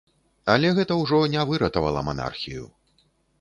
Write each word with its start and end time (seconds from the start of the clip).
Але 0.53 0.71
гэта 0.79 0.97
ўжо 1.01 1.19
не 1.35 1.43
выратавала 1.51 2.05
манархію. 2.09 2.65